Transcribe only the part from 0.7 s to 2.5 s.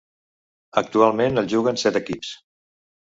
Actualment el juguen set equips.